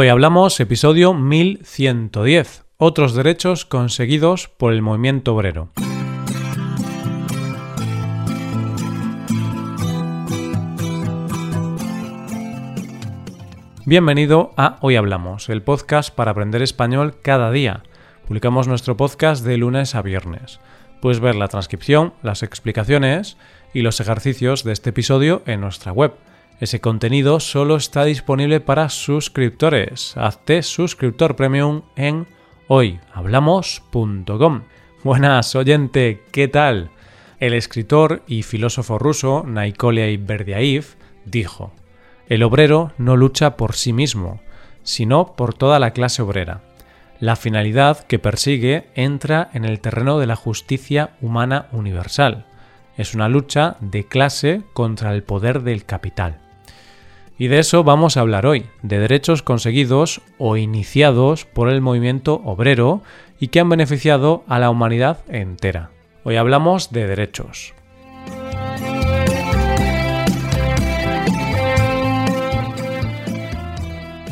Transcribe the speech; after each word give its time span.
Hoy 0.00 0.06
hablamos 0.06 0.60
episodio 0.60 1.12
1110, 1.12 2.66
otros 2.76 3.14
derechos 3.16 3.64
conseguidos 3.64 4.46
por 4.46 4.72
el 4.72 4.80
movimiento 4.80 5.34
obrero. 5.34 5.70
Bienvenido 13.86 14.52
a 14.56 14.76
Hoy 14.82 14.94
Hablamos, 14.94 15.48
el 15.48 15.62
podcast 15.62 16.14
para 16.14 16.30
aprender 16.30 16.62
español 16.62 17.16
cada 17.20 17.50
día. 17.50 17.82
Publicamos 18.28 18.68
nuestro 18.68 18.96
podcast 18.96 19.44
de 19.44 19.56
lunes 19.56 19.96
a 19.96 20.02
viernes. 20.02 20.60
Puedes 21.02 21.18
ver 21.18 21.34
la 21.34 21.48
transcripción, 21.48 22.14
las 22.22 22.44
explicaciones 22.44 23.36
y 23.74 23.82
los 23.82 23.98
ejercicios 23.98 24.62
de 24.62 24.74
este 24.74 24.90
episodio 24.90 25.42
en 25.46 25.60
nuestra 25.60 25.90
web 25.90 26.12
ese 26.60 26.80
contenido 26.80 27.38
solo 27.38 27.76
está 27.76 28.04
disponible 28.04 28.58
para 28.60 28.88
suscriptores. 28.88 30.16
Hazte 30.16 30.64
suscriptor 30.64 31.36
premium 31.36 31.82
en 31.94 32.26
hoyhablamos.com. 32.66 34.62
Buenas, 35.04 35.54
oyente, 35.54 36.24
¿qué 36.32 36.48
tal? 36.48 36.90
El 37.38 37.54
escritor 37.54 38.24
y 38.26 38.42
filósofo 38.42 38.98
ruso 38.98 39.44
Nikolai 39.46 40.16
Berdiaev 40.16 40.96
dijo: 41.24 41.72
El 42.28 42.42
obrero 42.42 42.90
no 42.98 43.16
lucha 43.16 43.56
por 43.56 43.76
sí 43.76 43.92
mismo, 43.92 44.40
sino 44.82 45.36
por 45.36 45.54
toda 45.54 45.78
la 45.78 45.92
clase 45.92 46.22
obrera. 46.22 46.62
La 47.20 47.36
finalidad 47.36 48.00
que 48.00 48.18
persigue 48.18 48.88
entra 48.96 49.48
en 49.52 49.64
el 49.64 49.78
terreno 49.78 50.18
de 50.18 50.26
la 50.26 50.34
justicia 50.34 51.10
humana 51.20 51.68
universal. 51.70 52.46
Es 52.96 53.14
una 53.14 53.28
lucha 53.28 53.76
de 53.80 54.06
clase 54.06 54.62
contra 54.72 55.14
el 55.14 55.22
poder 55.22 55.62
del 55.62 55.84
capital. 55.84 56.47
Y 57.40 57.46
de 57.46 57.60
eso 57.60 57.84
vamos 57.84 58.16
a 58.16 58.20
hablar 58.20 58.46
hoy, 58.46 58.66
de 58.82 58.98
derechos 58.98 59.44
conseguidos 59.44 60.22
o 60.38 60.56
iniciados 60.56 61.44
por 61.44 61.68
el 61.68 61.80
movimiento 61.80 62.42
obrero 62.44 63.02
y 63.38 63.48
que 63.48 63.60
han 63.60 63.68
beneficiado 63.68 64.42
a 64.48 64.58
la 64.58 64.70
humanidad 64.70 65.20
entera. 65.28 65.92
Hoy 66.24 66.34
hablamos 66.34 66.90
de 66.90 67.06
derechos. 67.06 67.74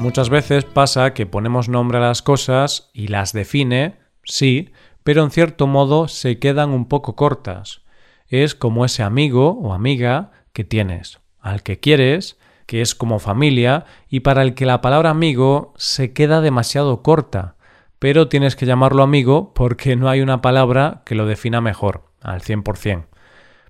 Muchas 0.01 0.29
veces 0.29 0.65
pasa 0.65 1.15
que 1.15 1.27
ponemos 1.27 1.69
nombre 1.69 1.99
a 1.99 2.01
las 2.01 2.23
cosas 2.23 2.91
y 2.93 3.07
las 3.07 3.33
define, 3.33 3.95
sí, 4.25 4.73
pero 5.05 5.23
en 5.23 5.31
cierto 5.31 5.69
modo 5.69 6.09
se 6.09 6.41
quedan 6.41 6.71
un 6.71 6.87
poco 6.87 7.15
cortas. 7.15 7.83
Es 8.27 8.57
como 8.57 8.85
ese 8.85 9.05
amigo 9.05 9.51
o 9.51 9.73
amiga 9.73 10.33
que 10.53 10.65
tienes, 10.65 11.21
al 11.41 11.63
que 11.63 11.79
quieres, 11.79 12.37
que 12.67 12.83
es 12.83 12.95
como 12.95 13.19
familia 13.19 13.85
y 14.09 14.21
para 14.21 14.43
el 14.43 14.55
que 14.55 14.67
la 14.67 14.81
palabra 14.81 15.11
amigo 15.11 15.73
se 15.77 16.13
queda 16.13 16.41
demasiado 16.41 17.03
corta, 17.03 17.55
pero 17.99 18.29
tienes 18.29 18.57
que 18.57 18.67
llamarlo 18.67 19.03
amigo 19.03 19.55
porque 19.55 19.97
no 19.97 20.09
hay 20.09 20.21
una 20.21 20.43
palabra 20.43 21.03
que 21.07 21.15
lo 21.15 21.27
defina 21.27 21.61
mejor, 21.61 22.05
al 22.21 22.43
100%. 22.43 23.07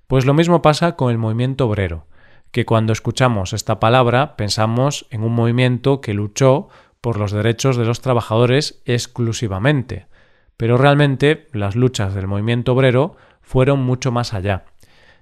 Pues 0.07 0.25
lo 0.25 0.33
mismo 0.33 0.61
pasa 0.61 0.95
con 0.95 1.11
el 1.11 1.17
movimiento 1.17 1.67
obrero, 1.67 2.07
que 2.51 2.65
cuando 2.65 2.93
escuchamos 2.93 3.53
esta 3.53 3.79
palabra 3.79 4.35
pensamos 4.35 5.05
en 5.11 5.23
un 5.23 5.33
movimiento 5.33 6.01
que 6.01 6.13
luchó 6.13 6.69
por 7.01 7.17
los 7.17 7.31
derechos 7.31 7.77
de 7.77 7.85
los 7.85 8.01
trabajadores 8.01 8.81
exclusivamente, 8.85 10.07
pero 10.57 10.77
realmente 10.77 11.47
las 11.53 11.75
luchas 11.75 12.15
del 12.15 12.27
movimiento 12.27 12.73
obrero 12.73 13.15
fueron 13.41 13.83
mucho 13.83 14.11
más 14.11 14.33
allá 14.33 14.65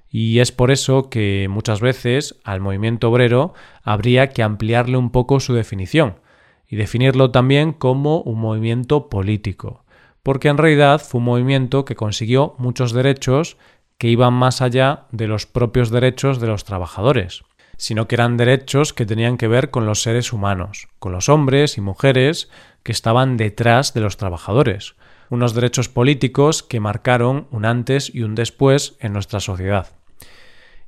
y 0.10 0.40
es 0.40 0.52
por 0.52 0.72
eso 0.72 1.10
que 1.10 1.48
muchas 1.50 1.82
veces 1.82 2.40
al 2.44 2.62
movimiento 2.62 3.10
obrero 3.10 3.54
habría 3.84 4.30
que 4.30 4.44
ampliarle 4.44 4.98
un 4.98 5.10
poco 5.12 5.40
su 5.40 5.54
definición 5.54 6.20
y 6.68 6.76
definirlo 6.76 7.32
también 7.32 7.74
como 7.74 8.22
un 8.22 8.40
movimiento 8.40 9.10
político, 9.10 9.84
porque 10.24 10.48
en 10.48 10.58
realidad 10.58 11.02
fue 11.02 11.20
un 11.20 11.26
movimiento 11.26 11.86
que 11.86 11.96
consiguió 11.96 12.56
muchos 12.58 12.92
derechos 12.94 13.58
que 13.98 14.08
iban 14.08 14.34
más 14.34 14.62
allá 14.62 15.06
de 15.12 15.28
los 15.28 15.46
propios 15.46 15.90
derechos 15.90 16.40
de 16.40 16.48
los 16.48 16.64
trabajadores, 16.64 17.44
sino 17.78 18.08
que 18.08 18.16
eran 18.16 18.38
derechos 18.38 18.94
que 18.94 19.06
tenían 19.06 19.38
que 19.38 19.48
ver 19.48 19.70
con 19.70 19.86
los 19.86 20.02
seres 20.02 20.34
humanos, 20.34 20.88
con 21.00 21.12
los 21.12 21.30
hombres 21.30 21.78
y 21.78 21.82
mujeres 21.82 22.50
que 22.84 22.92
estaban 22.92 23.38
detrás 23.38 23.94
de 23.94 24.02
los 24.02 24.18
trabajadores, 24.18 24.96
unos 25.36 25.54
derechos 25.54 25.88
políticos 25.88 26.64
que 26.64 26.80
marcaron 26.80 27.48
un 27.52 27.66
antes 27.66 28.14
y 28.14 28.24
un 28.24 28.34
después 28.34 28.96
en 29.00 29.14
nuestra 29.14 29.40
sociedad. 29.40 29.88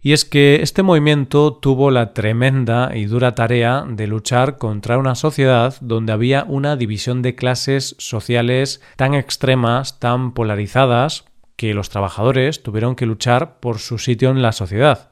Y 0.02 0.14
es 0.14 0.26
que 0.26 0.62
este 0.62 0.84
movimiento 0.84 1.54
tuvo 1.54 1.92
la 1.92 2.14
tremenda 2.14 2.92
y 2.96 3.06
dura 3.06 3.36
tarea 3.36 3.84
de 3.88 4.08
luchar 4.08 4.58
contra 4.58 4.98
una 4.98 5.16
sociedad 5.16 5.76
donde 5.82 6.14
había 6.14 6.46
una 6.48 6.76
división 6.76 7.22
de 7.22 7.36
clases 7.36 7.96
sociales 8.00 8.82
tan 8.96 9.14
extremas, 9.14 10.00
tan 10.00 10.34
polarizadas, 10.34 11.26
que 11.58 11.74
los 11.74 11.90
trabajadores 11.90 12.64
tuvieron 12.64 12.96
que 12.96 13.08
luchar 13.08 13.60
por 13.60 13.80
su 13.80 13.98
sitio 13.98 14.30
en 14.30 14.42
la 14.42 14.52
sociedad 14.52 15.10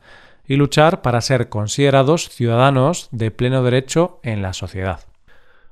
y 0.47 0.55
luchar 0.55 1.01
para 1.01 1.21
ser 1.21 1.49
considerados 1.49 2.29
ciudadanos 2.29 3.09
de 3.11 3.31
pleno 3.31 3.63
derecho 3.63 4.19
en 4.23 4.41
la 4.41 4.53
sociedad. 4.53 5.01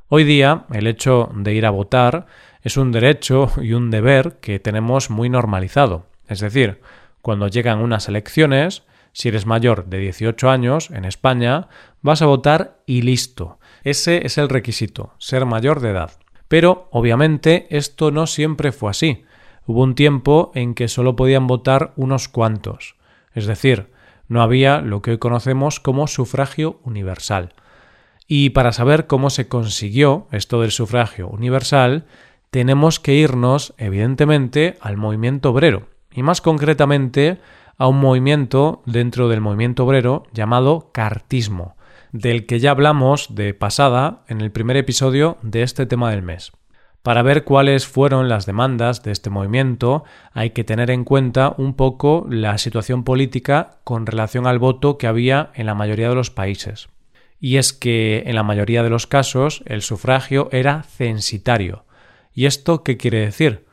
Hoy 0.09 0.23
día 0.23 0.65
el 0.73 0.87
hecho 0.87 1.31
de 1.33 1.53
ir 1.53 1.65
a 1.65 1.71
votar 1.71 2.25
es 2.63 2.77
un 2.77 2.91
derecho 2.91 3.51
y 3.61 3.73
un 3.73 3.91
deber 3.91 4.37
que 4.39 4.59
tenemos 4.59 5.09
muy 5.09 5.29
normalizado. 5.29 6.07
Es 6.27 6.39
decir, 6.39 6.81
cuando 7.21 7.47
llegan 7.47 7.79
unas 7.79 8.07
elecciones, 8.07 8.83
si 9.11 9.29
eres 9.29 9.45
mayor 9.45 9.85
de 9.85 9.99
18 9.99 10.49
años 10.49 10.89
en 10.89 11.05
España, 11.05 11.67
vas 12.01 12.21
a 12.21 12.25
votar 12.25 12.79
y 12.85 13.01
listo. 13.01 13.59
Ese 13.83 14.25
es 14.25 14.37
el 14.37 14.49
requisito, 14.49 15.13
ser 15.19 15.45
mayor 15.45 15.81
de 15.81 15.91
edad. 15.91 16.11
Pero, 16.47 16.87
obviamente, 16.91 17.67
esto 17.69 18.11
no 18.11 18.27
siempre 18.27 18.71
fue 18.71 18.91
así. 18.91 19.25
Hubo 19.65 19.83
un 19.83 19.95
tiempo 19.95 20.51
en 20.55 20.73
que 20.73 20.87
solo 20.87 21.15
podían 21.15 21.47
votar 21.47 21.93
unos 21.95 22.27
cuantos. 22.27 22.95
Es 23.33 23.45
decir, 23.45 23.87
no 24.27 24.41
había 24.41 24.81
lo 24.81 25.01
que 25.01 25.11
hoy 25.11 25.17
conocemos 25.17 25.79
como 25.79 26.07
sufragio 26.07 26.79
universal. 26.83 27.53
Y 28.27 28.51
para 28.51 28.71
saber 28.71 29.05
cómo 29.07 29.29
se 29.29 29.47
consiguió 29.47 30.27
esto 30.31 30.61
del 30.61 30.71
sufragio 30.71 31.27
universal, 31.27 32.05
tenemos 32.53 32.99
que 32.99 33.15
irnos, 33.15 33.73
evidentemente, 33.79 34.77
al 34.79 34.95
movimiento 34.95 35.49
obrero, 35.49 35.87
y 36.11 36.21
más 36.21 36.39
concretamente 36.39 37.39
a 37.79 37.87
un 37.87 37.99
movimiento 37.99 38.83
dentro 38.85 39.27
del 39.27 39.41
movimiento 39.41 39.85
obrero 39.85 40.27
llamado 40.33 40.91
cartismo, 40.93 41.75
del 42.11 42.45
que 42.45 42.59
ya 42.59 42.69
hablamos 42.69 43.33
de 43.33 43.55
pasada 43.55 44.21
en 44.27 44.39
el 44.39 44.51
primer 44.51 44.77
episodio 44.77 45.39
de 45.41 45.63
este 45.63 45.87
tema 45.87 46.11
del 46.11 46.21
mes. 46.21 46.51
Para 47.01 47.23
ver 47.23 47.43
cuáles 47.43 47.87
fueron 47.87 48.29
las 48.29 48.45
demandas 48.45 49.01
de 49.01 49.13
este 49.13 49.31
movimiento 49.31 50.03
hay 50.31 50.51
que 50.51 50.63
tener 50.63 50.91
en 50.91 51.05
cuenta 51.05 51.55
un 51.57 51.73
poco 51.73 52.27
la 52.29 52.59
situación 52.59 53.03
política 53.03 53.79
con 53.83 54.05
relación 54.05 54.45
al 54.45 54.59
voto 54.59 54.99
que 54.99 55.07
había 55.07 55.49
en 55.55 55.65
la 55.65 55.73
mayoría 55.73 56.07
de 56.07 56.15
los 56.15 56.29
países. 56.29 56.89
Y 57.39 57.57
es 57.57 57.73
que 57.73 58.21
en 58.27 58.35
la 58.35 58.43
mayoría 58.43 58.83
de 58.83 58.91
los 58.91 59.07
casos 59.07 59.63
el 59.65 59.81
sufragio 59.81 60.49
era 60.51 60.83
censitario. 60.83 61.85
¿Y 62.33 62.45
esto 62.45 62.83
qué 62.83 62.97
quiere 62.97 63.19
decir? 63.19 63.65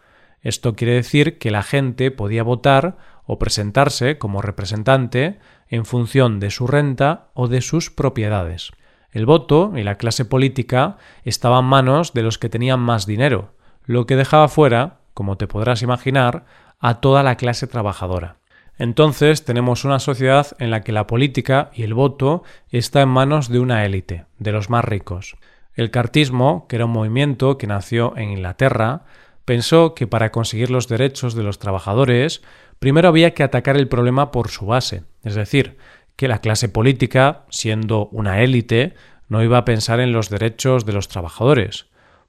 Esto 0.42 0.74
quiere 0.74 0.94
decir 0.94 1.38
que 1.38 1.50
la 1.50 1.62
gente 1.62 2.10
podía 2.10 2.42
votar 2.42 2.96
o 3.26 3.38
presentarse 3.38 4.18
como 4.18 4.42
representante 4.42 5.38
en 5.68 5.84
función 5.84 6.40
de 6.40 6.50
su 6.50 6.66
renta 6.66 7.28
o 7.34 7.48
de 7.48 7.60
sus 7.60 7.90
propiedades. 7.90 8.72
El 9.12 9.26
voto 9.26 9.72
y 9.76 9.82
la 9.82 9.96
clase 9.96 10.24
política 10.24 10.96
estaban 11.24 11.64
en 11.64 11.70
manos 11.70 12.12
de 12.12 12.22
los 12.22 12.38
que 12.38 12.48
tenían 12.48 12.80
más 12.80 13.06
dinero, 13.06 13.54
lo 13.84 14.06
que 14.06 14.16
dejaba 14.16 14.48
fuera, 14.48 15.00
como 15.14 15.36
te 15.36 15.46
podrás 15.46 15.82
imaginar, 15.82 16.44
a 16.78 17.00
toda 17.00 17.22
la 17.22 17.36
clase 17.36 17.66
trabajadora. 17.66 18.36
Entonces 18.78 19.44
tenemos 19.44 19.84
una 19.84 19.98
sociedad 19.98 20.46
en 20.58 20.70
la 20.70 20.80
que 20.80 20.92
la 20.92 21.06
política 21.06 21.70
y 21.74 21.82
el 21.82 21.92
voto 21.92 22.44
está 22.70 23.02
en 23.02 23.10
manos 23.10 23.48
de 23.48 23.58
una 23.58 23.84
élite, 23.84 24.24
de 24.38 24.52
los 24.52 24.70
más 24.70 24.84
ricos. 24.84 25.36
El 25.80 25.90
cartismo, 25.90 26.66
que 26.68 26.76
era 26.76 26.84
un 26.84 26.92
movimiento 26.92 27.56
que 27.58 27.66
nació 27.66 28.16
en 28.16 28.30
Inglaterra, 28.30 29.04
pensó 29.44 29.94
que 29.94 30.06
para 30.06 30.30
conseguir 30.30 30.70
los 30.70 30.88
derechos 30.88 31.34
de 31.34 31.42
los 31.42 31.58
trabajadores 31.58 32.42
Primero 32.80 33.08
había 33.08 33.34
que 33.34 33.42
atacar 33.42 33.76
el 33.76 33.88
problema 33.88 34.30
por 34.30 34.48
su 34.48 34.64
base, 34.64 35.02
es 35.22 35.34
decir, 35.34 35.76
que 36.16 36.28
la 36.28 36.38
clase 36.38 36.70
política, 36.70 37.44
siendo 37.50 38.06
una 38.06 38.40
élite, 38.40 38.94
no 39.28 39.44
iba 39.44 39.58
a 39.58 39.66
pensar 39.66 40.00
en 40.00 40.12
los 40.12 40.30
derechos 40.30 40.86
de 40.86 40.94
los 40.94 41.06
trabajadores, 41.06 41.88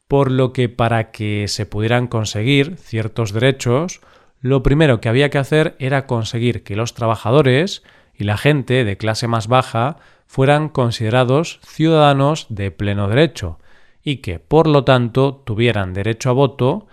por 0.09 0.29
lo 0.29 0.51
que 0.51 0.67
para 0.67 1.11
que 1.11 1.47
se 1.47 1.65
pudieran 1.65 2.07
conseguir 2.07 2.75
ciertos 2.75 3.31
derechos, 3.31 4.01
lo 4.41 4.61
primero 4.61 4.99
que 4.99 5.07
había 5.07 5.29
que 5.29 5.37
hacer 5.37 5.77
era 5.79 6.05
conseguir 6.05 6.63
que 6.63 6.75
los 6.75 6.93
trabajadores 6.95 7.81
y 8.13 8.25
la 8.25 8.37
gente 8.37 8.83
de 8.83 8.97
clase 8.97 9.27
más 9.27 9.47
baja 9.47 9.99
fueran 10.31 10.69
considerados 10.69 11.59
ciudadanos 11.61 12.45
de 12.47 12.71
pleno 12.71 13.09
derecho 13.09 13.59
y 14.01 14.17
que, 14.17 14.39
por 14.39 14.65
lo 14.65 14.85
tanto, 14.85 15.35
tuvieran 15.35 15.93
derecho 15.93 16.29
a 16.29 16.31
voto 16.31 16.87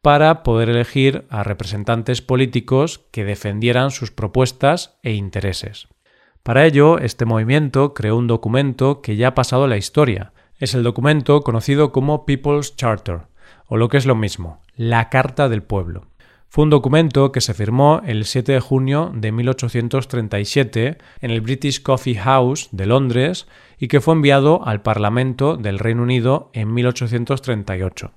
para 0.00 0.44
poder 0.44 0.68
elegir 0.68 1.26
a 1.28 1.42
representantes 1.42 2.22
políticos 2.22 3.00
que 3.10 3.24
defendieran 3.24 3.90
sus 3.90 4.12
propuestas 4.12 4.96
e 5.02 5.14
intereses. 5.14 5.88
Para 6.44 6.66
ello, 6.66 7.00
este 7.00 7.24
movimiento 7.24 7.94
creó 7.94 8.16
un 8.16 8.28
documento 8.28 9.02
que 9.02 9.16
ya 9.16 9.28
ha 9.28 9.34
pasado 9.34 9.66
la 9.66 9.76
historia, 9.76 10.32
Es 10.60 10.72
el 10.74 10.84
documento 10.84 11.40
conocido 11.40 11.90
como 11.90 12.24
People's 12.24 12.76
Charter, 12.76 13.22
o 13.66 13.76
lo 13.76 13.88
que 13.88 13.96
es 13.96 14.06
lo 14.06 14.14
mismo, 14.14 14.62
la 14.76 15.08
Carta 15.08 15.48
del 15.48 15.64
Pueblo. 15.64 16.06
Fue 16.54 16.62
un 16.62 16.70
documento 16.70 17.32
que 17.32 17.40
se 17.40 17.52
firmó 17.52 18.00
el 18.06 18.24
7 18.24 18.52
de 18.52 18.60
junio 18.60 19.10
de 19.12 19.32
1837 19.32 20.98
en 21.20 21.30
el 21.32 21.40
British 21.40 21.82
Coffee 21.82 22.14
House 22.14 22.68
de 22.70 22.86
Londres 22.86 23.48
y 23.76 23.88
que 23.88 24.00
fue 24.00 24.14
enviado 24.14 24.64
al 24.64 24.80
Parlamento 24.80 25.56
del 25.56 25.80
Reino 25.80 26.04
Unido 26.04 26.52
en 26.52 26.72
1838. 26.72 28.12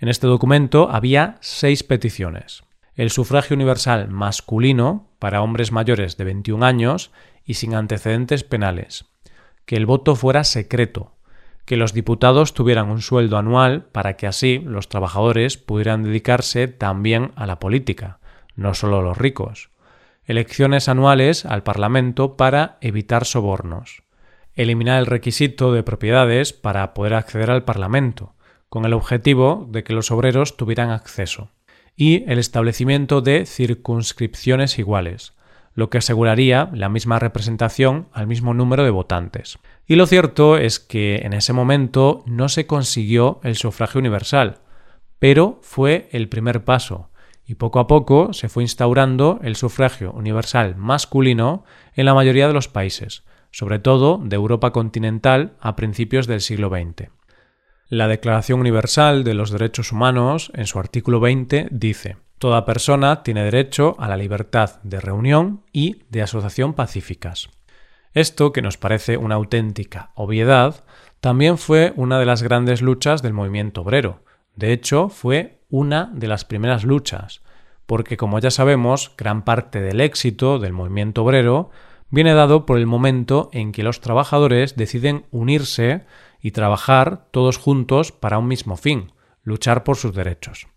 En 0.00 0.10
este 0.10 0.26
documento 0.26 0.90
había 0.90 1.38
seis 1.40 1.82
peticiones. 1.82 2.62
El 2.94 3.08
sufragio 3.08 3.56
universal 3.56 4.08
masculino 4.08 5.08
para 5.18 5.40
hombres 5.40 5.72
mayores 5.72 6.18
de 6.18 6.24
21 6.24 6.66
años 6.66 7.10
y 7.46 7.54
sin 7.54 7.74
antecedentes 7.74 8.44
penales. 8.44 9.06
Que 9.64 9.76
el 9.76 9.86
voto 9.86 10.14
fuera 10.14 10.44
secreto, 10.44 11.12
que 11.68 11.76
los 11.76 11.92
diputados 11.92 12.54
tuvieran 12.54 12.88
un 12.88 13.02
sueldo 13.02 13.36
anual 13.36 13.84
para 13.92 14.16
que 14.16 14.26
así 14.26 14.58
los 14.64 14.88
trabajadores 14.88 15.58
pudieran 15.58 16.02
dedicarse 16.02 16.66
también 16.66 17.32
a 17.36 17.44
la 17.44 17.58
política, 17.58 18.20
no 18.56 18.72
solo 18.72 19.02
los 19.02 19.18
ricos. 19.18 19.68
Elecciones 20.24 20.88
anuales 20.88 21.44
al 21.44 21.64
Parlamento 21.64 22.38
para 22.38 22.78
evitar 22.80 23.26
sobornos. 23.26 24.02
Eliminar 24.54 24.98
el 24.98 25.04
requisito 25.04 25.74
de 25.74 25.82
propiedades 25.82 26.54
para 26.54 26.94
poder 26.94 27.12
acceder 27.12 27.50
al 27.50 27.64
Parlamento, 27.64 28.34
con 28.70 28.86
el 28.86 28.94
objetivo 28.94 29.68
de 29.68 29.84
que 29.84 29.92
los 29.92 30.10
obreros 30.10 30.56
tuvieran 30.56 30.88
acceso. 30.88 31.50
Y 31.94 32.24
el 32.32 32.38
establecimiento 32.38 33.20
de 33.20 33.44
circunscripciones 33.44 34.78
iguales, 34.78 35.34
lo 35.78 35.90
que 35.90 35.98
aseguraría 35.98 36.70
la 36.72 36.88
misma 36.88 37.20
representación 37.20 38.08
al 38.12 38.26
mismo 38.26 38.52
número 38.52 38.82
de 38.82 38.90
votantes. 38.90 39.60
Y 39.86 39.94
lo 39.94 40.06
cierto 40.06 40.56
es 40.56 40.80
que 40.80 41.18
en 41.18 41.32
ese 41.32 41.52
momento 41.52 42.24
no 42.26 42.48
se 42.48 42.66
consiguió 42.66 43.38
el 43.44 43.54
sufragio 43.54 44.00
universal, 44.00 44.58
pero 45.20 45.60
fue 45.62 46.08
el 46.10 46.28
primer 46.28 46.64
paso, 46.64 47.10
y 47.46 47.54
poco 47.54 47.78
a 47.78 47.86
poco 47.86 48.32
se 48.32 48.48
fue 48.48 48.64
instaurando 48.64 49.38
el 49.44 49.54
sufragio 49.54 50.10
universal 50.10 50.74
masculino 50.74 51.62
en 51.94 52.06
la 52.06 52.14
mayoría 52.14 52.48
de 52.48 52.54
los 52.54 52.66
países, 52.66 53.22
sobre 53.52 53.78
todo 53.78 54.20
de 54.20 54.34
Europa 54.34 54.72
continental 54.72 55.52
a 55.60 55.76
principios 55.76 56.26
del 56.26 56.40
siglo 56.40 56.70
XX. 56.70 57.10
La 57.88 58.08
Declaración 58.08 58.58
Universal 58.58 59.22
de 59.22 59.34
los 59.34 59.52
Derechos 59.52 59.92
Humanos, 59.92 60.50
en 60.54 60.66
su 60.66 60.80
artículo 60.80 61.20
20, 61.20 61.68
dice 61.70 62.16
Toda 62.38 62.64
persona 62.64 63.24
tiene 63.24 63.42
derecho 63.42 63.96
a 63.98 64.06
la 64.06 64.16
libertad 64.16 64.80
de 64.84 65.00
reunión 65.00 65.62
y 65.72 66.04
de 66.08 66.22
asociación 66.22 66.72
pacíficas. 66.72 67.50
Esto, 68.14 68.52
que 68.52 68.62
nos 68.62 68.76
parece 68.76 69.16
una 69.16 69.34
auténtica 69.34 70.12
obviedad, 70.14 70.84
también 71.20 71.58
fue 71.58 71.92
una 71.96 72.20
de 72.20 72.26
las 72.26 72.44
grandes 72.44 72.80
luchas 72.80 73.22
del 73.22 73.32
movimiento 73.32 73.82
obrero. 73.82 74.22
De 74.54 74.72
hecho, 74.72 75.08
fue 75.08 75.62
una 75.68 76.12
de 76.14 76.28
las 76.28 76.44
primeras 76.44 76.84
luchas, 76.84 77.42
porque 77.86 78.16
como 78.16 78.38
ya 78.38 78.52
sabemos, 78.52 79.12
gran 79.16 79.44
parte 79.44 79.80
del 79.80 80.00
éxito 80.00 80.60
del 80.60 80.72
movimiento 80.72 81.24
obrero 81.24 81.70
viene 82.08 82.34
dado 82.34 82.66
por 82.66 82.78
el 82.78 82.86
momento 82.86 83.50
en 83.52 83.72
que 83.72 83.82
los 83.82 84.00
trabajadores 84.00 84.76
deciden 84.76 85.26
unirse 85.32 86.06
y 86.40 86.52
trabajar 86.52 87.26
todos 87.32 87.58
juntos 87.58 88.12
para 88.12 88.38
un 88.38 88.46
mismo 88.46 88.76
fin, 88.76 89.12
luchar 89.42 89.82
por 89.82 89.96
sus 89.96 90.14
derechos. 90.14 90.68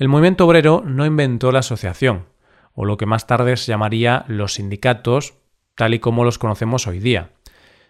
El 0.00 0.08
movimiento 0.08 0.46
obrero 0.46 0.82
no 0.82 1.04
inventó 1.04 1.52
la 1.52 1.58
asociación, 1.58 2.24
o 2.72 2.86
lo 2.86 2.96
que 2.96 3.04
más 3.04 3.26
tarde 3.26 3.58
se 3.58 3.70
llamaría 3.70 4.24
los 4.28 4.54
sindicatos, 4.54 5.34
tal 5.74 5.92
y 5.92 5.98
como 5.98 6.24
los 6.24 6.38
conocemos 6.38 6.86
hoy 6.86 7.00
día, 7.00 7.32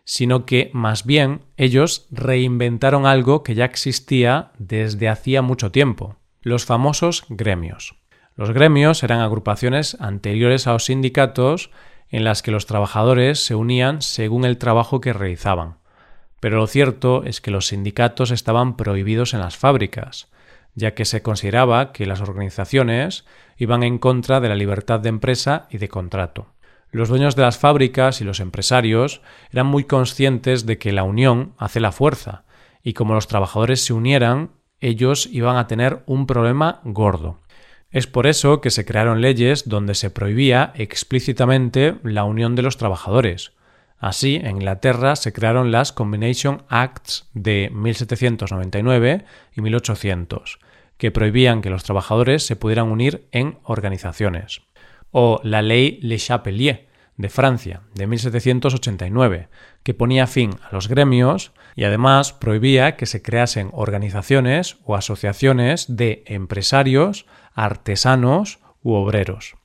sino 0.02 0.44
que 0.44 0.72
más 0.72 1.06
bien 1.06 1.42
ellos 1.56 2.08
reinventaron 2.10 3.06
algo 3.06 3.44
que 3.44 3.54
ya 3.54 3.64
existía 3.64 4.50
desde 4.58 5.08
hacía 5.08 5.40
mucho 5.40 5.70
tiempo, 5.70 6.16
los 6.42 6.64
famosos 6.64 7.26
gremios. 7.28 7.94
Los 8.34 8.50
gremios 8.50 9.04
eran 9.04 9.20
agrupaciones 9.20 9.96
anteriores 10.00 10.66
a 10.66 10.72
los 10.72 10.86
sindicatos 10.86 11.70
en 12.08 12.24
las 12.24 12.42
que 12.42 12.50
los 12.50 12.66
trabajadores 12.66 13.38
se 13.38 13.54
unían 13.54 14.02
según 14.02 14.44
el 14.44 14.58
trabajo 14.58 15.00
que 15.00 15.12
realizaban. 15.12 15.76
Pero 16.40 16.56
lo 16.56 16.66
cierto 16.66 17.22
es 17.22 17.40
que 17.40 17.52
los 17.52 17.68
sindicatos 17.68 18.32
estaban 18.32 18.76
prohibidos 18.76 19.32
en 19.32 19.38
las 19.38 19.56
fábricas, 19.56 20.28
ya 20.74 20.94
que 20.94 21.04
se 21.04 21.22
consideraba 21.22 21.92
que 21.92 22.06
las 22.06 22.20
organizaciones 22.20 23.24
iban 23.56 23.82
en 23.82 23.98
contra 23.98 24.40
de 24.40 24.48
la 24.48 24.54
libertad 24.54 25.00
de 25.00 25.08
empresa 25.08 25.66
y 25.70 25.78
de 25.78 25.88
contrato. 25.88 26.46
Los 26.90 27.08
dueños 27.08 27.36
de 27.36 27.42
las 27.42 27.58
fábricas 27.58 28.20
y 28.20 28.24
los 28.24 28.40
empresarios 28.40 29.22
eran 29.52 29.66
muy 29.66 29.84
conscientes 29.84 30.66
de 30.66 30.78
que 30.78 30.92
la 30.92 31.04
unión 31.04 31.54
hace 31.58 31.78
la 31.78 31.92
fuerza, 31.92 32.44
y 32.82 32.94
como 32.94 33.14
los 33.14 33.28
trabajadores 33.28 33.84
se 33.84 33.92
unieran, 33.92 34.50
ellos 34.80 35.28
iban 35.30 35.56
a 35.56 35.66
tener 35.66 36.02
un 36.06 36.26
problema 36.26 36.80
gordo. 36.84 37.40
Es 37.90 38.06
por 38.06 38.26
eso 38.26 38.60
que 38.60 38.70
se 38.70 38.84
crearon 38.84 39.20
leyes 39.20 39.68
donde 39.68 39.94
se 39.94 40.10
prohibía 40.10 40.72
explícitamente 40.74 41.96
la 42.02 42.24
unión 42.24 42.54
de 42.54 42.62
los 42.62 42.76
trabajadores, 42.76 43.52
Así, 44.00 44.36
en 44.36 44.56
Inglaterra 44.56 45.14
se 45.14 45.34
crearon 45.34 45.70
las 45.70 45.92
Combination 45.92 46.62
Acts 46.70 47.28
de 47.34 47.70
1799 47.70 49.26
y 49.54 49.60
1800, 49.60 50.58
que 50.96 51.10
prohibían 51.10 51.60
que 51.60 51.68
los 51.68 51.84
trabajadores 51.84 52.46
se 52.46 52.56
pudieran 52.56 52.90
unir 52.90 53.28
en 53.30 53.58
organizaciones. 53.62 54.62
O 55.10 55.40
la 55.44 55.60
ley 55.60 55.98
Le 56.00 56.16
Chapelier 56.16 56.88
de 57.18 57.28
Francia 57.28 57.82
de 57.94 58.06
1789, 58.06 59.48
que 59.82 59.92
ponía 59.92 60.26
fin 60.26 60.52
a 60.62 60.72
los 60.74 60.88
gremios 60.88 61.52
y 61.76 61.84
además 61.84 62.32
prohibía 62.32 62.96
que 62.96 63.04
se 63.04 63.20
creasen 63.20 63.68
organizaciones 63.72 64.78
o 64.84 64.96
asociaciones 64.96 65.94
de 65.94 66.22
empresarios, 66.26 67.26
artesanos 67.54 68.60
u 68.82 68.94
obreros. 68.94 69.59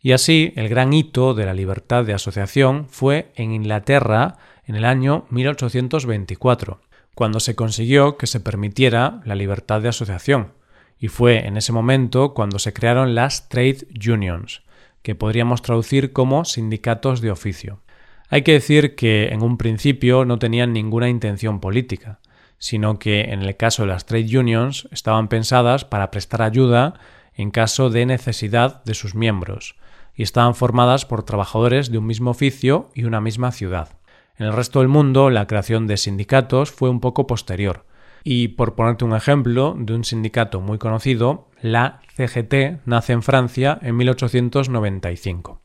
Y 0.00 0.12
así, 0.12 0.52
el 0.56 0.68
gran 0.68 0.92
hito 0.92 1.34
de 1.34 1.46
la 1.46 1.54
libertad 1.54 2.04
de 2.04 2.14
asociación 2.14 2.86
fue 2.88 3.32
en 3.34 3.52
Inglaterra 3.52 4.38
en 4.64 4.76
el 4.76 4.84
año 4.84 5.26
1824, 5.30 6.80
cuando 7.14 7.40
se 7.40 7.54
consiguió 7.54 8.16
que 8.16 8.26
se 8.26 8.40
permitiera 8.40 9.20
la 9.24 9.34
libertad 9.34 9.80
de 9.80 9.88
asociación, 9.88 10.52
y 10.98 11.08
fue 11.08 11.46
en 11.46 11.56
ese 11.56 11.72
momento 11.72 12.34
cuando 12.34 12.58
se 12.58 12.72
crearon 12.72 13.14
las 13.14 13.48
trade 13.48 13.86
unions, 14.06 14.62
que 15.02 15.14
podríamos 15.14 15.62
traducir 15.62 16.12
como 16.12 16.44
sindicatos 16.44 17.20
de 17.20 17.30
oficio. 17.30 17.80
Hay 18.28 18.42
que 18.42 18.52
decir 18.52 18.96
que 18.96 19.28
en 19.28 19.42
un 19.42 19.56
principio 19.56 20.24
no 20.24 20.38
tenían 20.38 20.72
ninguna 20.72 21.08
intención 21.08 21.60
política, 21.60 22.18
sino 22.58 22.98
que 22.98 23.20
en 23.32 23.42
el 23.42 23.56
caso 23.56 23.82
de 23.82 23.88
las 23.88 24.06
trade 24.06 24.38
unions 24.38 24.88
estaban 24.90 25.28
pensadas 25.28 25.84
para 25.84 26.10
prestar 26.10 26.42
ayuda 26.42 26.94
en 27.34 27.50
caso 27.50 27.90
de 27.90 28.06
necesidad 28.06 28.82
de 28.84 28.94
sus 28.94 29.14
miembros, 29.14 29.76
y 30.16 30.22
estaban 30.22 30.54
formadas 30.54 31.04
por 31.04 31.22
trabajadores 31.22 31.90
de 31.90 31.98
un 31.98 32.06
mismo 32.06 32.30
oficio 32.30 32.88
y 32.94 33.04
una 33.04 33.20
misma 33.20 33.52
ciudad. 33.52 33.90
En 34.38 34.46
el 34.46 34.52
resto 34.52 34.80
del 34.80 34.88
mundo, 34.88 35.30
la 35.30 35.46
creación 35.46 35.86
de 35.86 35.96
sindicatos 35.96 36.70
fue 36.70 36.90
un 36.90 37.00
poco 37.00 37.26
posterior. 37.26 37.84
Y 38.24 38.48
por 38.48 38.74
ponerte 38.74 39.04
un 39.04 39.14
ejemplo 39.14 39.76
de 39.78 39.94
un 39.94 40.04
sindicato 40.04 40.60
muy 40.60 40.78
conocido, 40.78 41.48
la 41.62 42.00
CGT 42.16 42.84
nace 42.84 43.12
en 43.12 43.22
Francia 43.22 43.78
en 43.82 43.96
1895. 43.96 45.62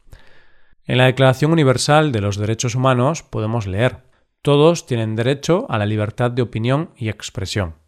En 0.86 0.98
la 0.98 1.05
Declaración 1.05 1.51
Universal 1.51 2.12
de 2.12 2.22
los 2.22 2.38
Derechos 2.38 2.75
Humanos 2.75 3.24
podemos 3.24 3.67
leer 3.67 4.03
Todos 4.41 4.86
tienen 4.86 5.15
derecho 5.15 5.65
a 5.70 5.77
la 5.77 5.86
libertad 5.86 6.31
de 6.31 6.41
opinión 6.41 6.91
y 6.96 7.10
expresión. 7.10 7.80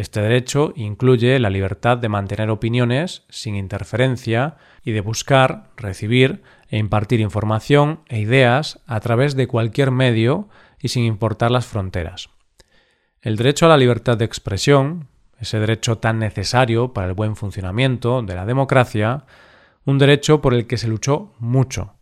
Este 0.00 0.22
derecho 0.22 0.72
incluye 0.76 1.38
la 1.38 1.50
libertad 1.50 1.98
de 1.98 2.08
mantener 2.08 2.48
opiniones 2.48 3.24
sin 3.28 3.54
interferencia 3.54 4.56
y 4.82 4.92
de 4.92 5.02
buscar, 5.02 5.72
recibir 5.76 6.40
e 6.70 6.78
impartir 6.78 7.20
información 7.20 8.00
e 8.08 8.18
ideas 8.18 8.80
a 8.86 8.98
través 9.00 9.36
de 9.36 9.46
cualquier 9.46 9.90
medio 9.90 10.48
y 10.78 10.88
sin 10.88 11.04
importar 11.04 11.50
las 11.50 11.66
fronteras. 11.66 12.30
El 13.20 13.36
derecho 13.36 13.66
a 13.66 13.68
la 13.68 13.76
libertad 13.76 14.16
de 14.16 14.24
expresión, 14.24 15.08
ese 15.38 15.60
derecho 15.60 15.98
tan 15.98 16.18
necesario 16.18 16.94
para 16.94 17.08
el 17.08 17.12
buen 17.12 17.36
funcionamiento 17.36 18.22
de 18.22 18.34
la 18.34 18.46
democracia, 18.46 19.26
un 19.84 19.98
derecho 19.98 20.40
por 20.40 20.54
el 20.54 20.66
que 20.66 20.78
se 20.78 20.88
luchó 20.88 21.34
mucho, 21.38 21.96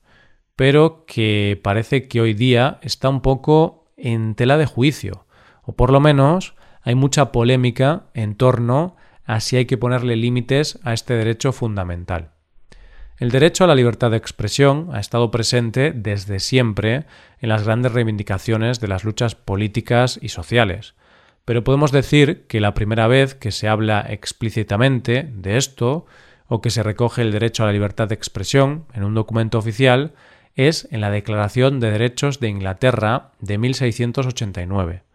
pero 0.55 1.05
que 1.05 1.61
parece 1.65 2.07
que 2.07 2.21
hoy 2.21 2.33
día 2.33 2.79
está 2.83 3.09
un 3.09 3.23
poco 3.23 3.91
en 3.97 4.37
tela 4.37 4.57
de 4.57 4.67
juicio, 4.67 5.27
o 5.65 5.75
por 5.75 5.91
lo 5.91 5.99
menos 5.99 6.55
hay 6.89 6.95
mucha 6.95 7.33
polémica 7.33 8.05
en 8.15 8.35
torno 8.35 8.97
a 9.27 9.41
si 9.41 9.57
hay 9.57 9.67
que 9.67 9.77
ponerle 9.77 10.17
límites 10.17 10.79
a 10.85 10.95
este 10.95 11.13
derecho 11.13 11.53
fundamental. 11.53 12.31
El 13.19 13.31
derecho 13.31 13.65
a 13.65 13.67
la 13.67 13.75
libertad 13.75 14.11
de 14.11 14.17
expresión 14.17 14.89
ha 14.95 14.99
estado 14.99 15.31
presente 15.31 15.93
desde 15.95 16.41
siempre 16.41 17.05
en 17.41 17.51
las 17.51 17.65
grandes 17.65 17.93
reivindicaciones 17.93 18.81
de 18.81 18.89
las 18.89 19.05
luchas 19.05 19.35
políticas 19.35 20.19
y 20.23 20.31
sociales, 20.31 20.95
pero 21.45 21.63
podemos 21.63 21.93
decir 21.93 22.47
que 22.47 22.59
la 22.59 22.73
primera 22.73 23.07
vez 23.07 23.35
que 23.35 23.53
se 23.53 23.69
habla 23.69 24.01
explícitamente 24.09 25.29
de 25.31 25.59
esto 25.59 26.07
o 26.47 26.63
que 26.63 26.71
se 26.71 26.83
recoge 26.83 27.21
el 27.21 27.33
derecho 27.33 27.65
a 27.65 27.67
la 27.67 27.73
libertad 27.73 28.09
de 28.09 28.15
expresión 28.15 28.87
en 28.95 29.05
un 29.05 29.13
documento 29.13 29.59
oficial 29.59 30.15
es 30.55 30.89
en 30.91 31.03
la 31.03 31.11
Declaración 31.11 31.81
de 31.81 31.91
Derechos 31.91 32.41
de 32.41 32.49
Inglaterra 32.49 33.33
de 33.41 33.59
1689. 33.59 35.08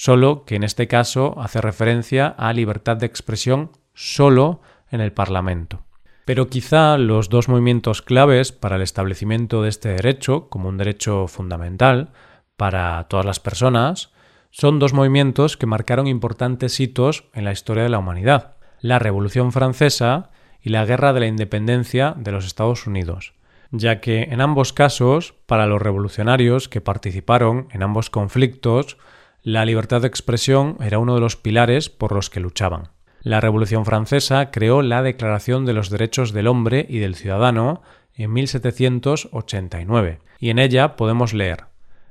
Solo 0.00 0.46
que 0.46 0.56
en 0.56 0.62
este 0.62 0.88
caso 0.88 1.34
hace 1.42 1.60
referencia 1.60 2.28
a 2.28 2.54
libertad 2.54 2.96
de 2.96 3.04
expresión 3.04 3.72
solo 3.92 4.62
en 4.90 5.02
el 5.02 5.12
Parlamento. 5.12 5.82
Pero 6.24 6.48
quizá 6.48 6.96
los 6.96 7.28
dos 7.28 7.50
movimientos 7.50 8.00
claves 8.00 8.50
para 8.50 8.76
el 8.76 8.82
establecimiento 8.82 9.62
de 9.62 9.68
este 9.68 9.90
derecho, 9.90 10.48
como 10.48 10.70
un 10.70 10.78
derecho 10.78 11.28
fundamental 11.28 12.12
para 12.56 13.04
todas 13.08 13.26
las 13.26 13.40
personas, 13.40 14.10
son 14.50 14.78
dos 14.78 14.94
movimientos 14.94 15.58
que 15.58 15.66
marcaron 15.66 16.06
importantes 16.06 16.80
hitos 16.80 17.24
en 17.34 17.44
la 17.44 17.52
historia 17.52 17.82
de 17.82 17.90
la 17.90 17.98
humanidad, 17.98 18.56
la 18.80 18.98
Revolución 18.98 19.52
Francesa 19.52 20.30
y 20.62 20.70
la 20.70 20.86
Guerra 20.86 21.12
de 21.12 21.20
la 21.20 21.26
Independencia 21.26 22.14
de 22.16 22.32
los 22.32 22.46
Estados 22.46 22.86
Unidos, 22.86 23.34
ya 23.70 24.00
que 24.00 24.22
en 24.22 24.40
ambos 24.40 24.72
casos, 24.72 25.34
para 25.44 25.66
los 25.66 25.82
revolucionarios 25.82 26.70
que 26.70 26.80
participaron 26.80 27.68
en 27.70 27.82
ambos 27.82 28.08
conflictos, 28.08 28.96
la 29.42 29.64
libertad 29.64 30.02
de 30.02 30.08
expresión 30.08 30.76
era 30.80 30.98
uno 30.98 31.14
de 31.14 31.20
los 31.20 31.36
pilares 31.36 31.88
por 31.88 32.12
los 32.12 32.28
que 32.28 32.40
luchaban. 32.40 32.88
La 33.22 33.40
Revolución 33.40 33.84
Francesa 33.84 34.50
creó 34.50 34.82
la 34.82 35.02
Declaración 35.02 35.64
de 35.64 35.72
los 35.72 35.88
Derechos 35.88 36.32
del 36.32 36.46
Hombre 36.46 36.86
y 36.88 36.98
del 36.98 37.14
Ciudadano 37.14 37.82
en 38.14 38.32
1789, 38.32 40.20
y 40.38 40.50
en 40.50 40.58
ella 40.58 40.96
podemos 40.96 41.32
leer 41.32 41.64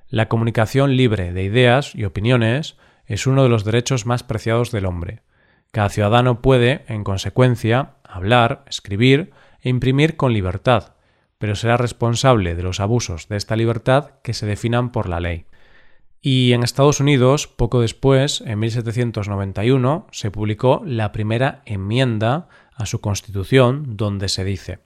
La 0.10 0.28
comunicación 0.28 0.98
libre 0.98 1.32
de 1.32 1.44
ideas 1.44 1.94
y 1.94 2.06
opiniones 2.06 2.78
es 3.06 3.28
uno 3.28 3.44
de 3.44 3.50
los 3.50 3.64
derechos 3.64 4.08
más 4.08 4.24
preciados 4.24 4.72
del 4.72 4.86
hombre. 4.86 5.22
Cada 5.72 5.90
ciudadano 5.90 6.42
puede, 6.42 6.84
en 6.88 7.04
consecuencia, 7.04 7.94
hablar, 8.04 8.64
escribir 8.68 9.32
e 9.62 9.70
imprimir 9.70 10.16
con 10.16 10.34
libertad, 10.34 10.96
pero 11.38 11.56
será 11.56 11.78
responsable 11.78 12.56
de 12.56 12.64
los 12.64 12.80
abusos 12.80 13.28
de 13.28 13.38
esta 13.38 13.56
libertad 13.56 14.12
que 14.24 14.34
se 14.34 14.48
definan 14.48 14.92
por 14.92 15.08
la 15.08 15.20
ley. 15.20 15.46
Y 16.22 16.52
en 16.52 16.64
Estados 16.64 17.00
Unidos, 17.00 17.48
poco 17.48 17.80
después, 17.80 18.42
en 18.46 18.60
1791, 18.60 20.08
se 20.12 20.32
publicó 20.32 20.82
la 20.86 21.14
primera 21.14 21.62
enmienda 21.66 22.50
a 22.76 22.86
su 22.86 23.00
Constitución, 23.00 23.96
donde 23.96 24.28
se 24.28 24.44
dice 24.44 24.80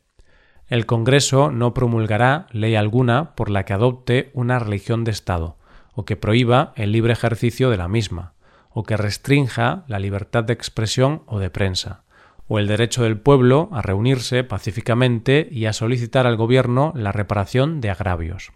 El 0.68 0.86
Congreso 0.86 1.52
no 1.52 1.74
promulgará 1.74 2.48
ley 2.52 2.76
alguna 2.76 3.34
por 3.36 3.50
la 3.50 3.66
que 3.66 3.74
adopte 3.74 4.30
una 4.34 4.60
religión 4.60 5.04
de 5.04 5.12
Estado, 5.12 5.58
o 5.94 6.06
que 6.06 6.18
prohíba 6.18 6.72
el 6.76 6.92
libre 6.92 7.14
ejercicio 7.14 7.72
de 7.72 7.78
la 7.78 7.88
misma, 7.88 8.34
o 8.70 8.84
que 8.84 8.98
restrinja 8.98 9.86
la 9.88 10.00
libertad 10.00 10.44
de 10.44 10.54
expresión 10.54 11.24
o 11.26 11.40
de 11.40 11.50
prensa, 11.50 12.04
o 12.48 12.60
el 12.60 12.68
derecho 12.68 13.04
del 13.04 13.20
pueblo 13.20 13.70
a 13.72 13.82
reunirse 13.82 14.44
pacíficamente 14.44 15.48
y 15.50 15.66
a 15.66 15.74
solicitar 15.74 16.28
al 16.28 16.38
gobierno 16.38 16.94
la 16.96 17.12
reparación 17.12 17.82
de 17.82 17.90
agravios. 17.90 18.52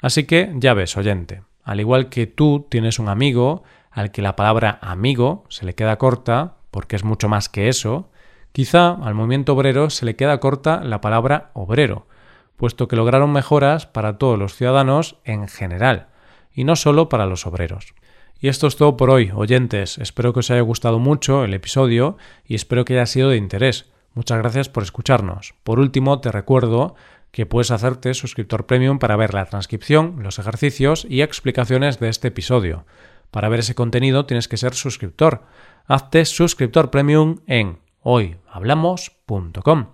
Así 0.00 0.24
que 0.24 0.52
ya 0.56 0.74
ves, 0.74 0.96
oyente, 0.96 1.42
al 1.64 1.80
igual 1.80 2.08
que 2.08 2.26
tú 2.26 2.66
tienes 2.68 2.98
un 2.98 3.08
amigo 3.08 3.62
al 3.90 4.10
que 4.10 4.22
la 4.22 4.36
palabra 4.36 4.78
amigo 4.82 5.44
se 5.48 5.64
le 5.64 5.74
queda 5.74 5.98
corta, 5.98 6.56
porque 6.70 6.96
es 6.96 7.04
mucho 7.04 7.28
más 7.28 7.48
que 7.48 7.68
eso, 7.68 8.10
quizá 8.52 8.90
al 8.90 9.14
movimiento 9.14 9.54
obrero 9.54 9.88
se 9.90 10.04
le 10.04 10.16
queda 10.16 10.40
corta 10.40 10.82
la 10.82 11.00
palabra 11.00 11.50
obrero, 11.54 12.06
puesto 12.56 12.88
que 12.88 12.96
lograron 12.96 13.32
mejoras 13.32 13.86
para 13.86 14.18
todos 14.18 14.38
los 14.38 14.54
ciudadanos 14.54 15.16
en 15.24 15.48
general, 15.48 16.08
y 16.52 16.64
no 16.64 16.76
solo 16.76 17.08
para 17.08 17.26
los 17.26 17.46
obreros. 17.46 17.94
Y 18.40 18.48
esto 18.48 18.66
es 18.66 18.76
todo 18.76 18.96
por 18.96 19.10
hoy, 19.10 19.30
oyentes. 19.34 19.96
Espero 19.96 20.32
que 20.32 20.40
os 20.40 20.50
haya 20.50 20.60
gustado 20.60 20.98
mucho 20.98 21.44
el 21.44 21.54
episodio 21.54 22.18
y 22.44 22.56
espero 22.56 22.84
que 22.84 22.94
haya 22.94 23.06
sido 23.06 23.30
de 23.30 23.36
interés. 23.36 23.90
Muchas 24.12 24.38
gracias 24.38 24.68
por 24.68 24.82
escucharnos. 24.82 25.54
Por 25.62 25.80
último, 25.80 26.20
te 26.20 26.30
recuerdo 26.30 26.94
que 27.34 27.46
puedes 27.46 27.72
hacerte 27.72 28.14
suscriptor 28.14 28.64
premium 28.64 29.00
para 29.00 29.16
ver 29.16 29.34
la 29.34 29.44
transcripción, 29.46 30.22
los 30.22 30.38
ejercicios 30.38 31.04
y 31.10 31.20
explicaciones 31.20 31.98
de 31.98 32.08
este 32.08 32.28
episodio. 32.28 32.86
Para 33.32 33.48
ver 33.48 33.58
ese 33.58 33.74
contenido 33.74 34.24
tienes 34.24 34.46
que 34.46 34.56
ser 34.56 34.74
suscriptor. 34.74 35.42
Hazte 35.86 36.26
suscriptor 36.26 36.92
premium 36.92 37.40
en 37.48 37.80
hoyhablamos.com. 38.02 39.86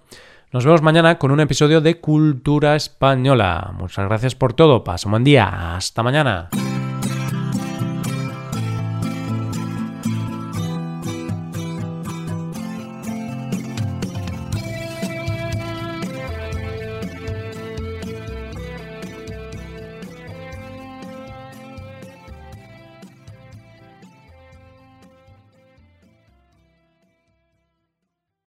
Nos 0.52 0.64
vemos 0.66 0.82
mañana 0.82 1.18
con 1.18 1.30
un 1.30 1.40
episodio 1.40 1.80
de 1.80 1.99
Cultura 1.99 2.76
Española. 2.76 3.73
Muchas 3.75 4.04
gracias 4.04 4.35
por 4.35 4.52
todo. 4.52 4.85
Pasa 4.85 5.09
un 5.09 5.12
buen 5.12 5.25
día. 5.25 5.76
Hasta 5.76 6.02
mañana. 6.02 6.50